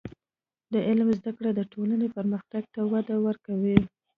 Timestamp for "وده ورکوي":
2.91-3.77